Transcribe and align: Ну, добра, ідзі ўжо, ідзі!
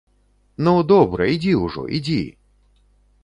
Ну, 0.67 0.71
добра, 0.91 1.27
ідзі 1.33 1.53
ўжо, 1.65 1.83
ідзі! 1.97 2.21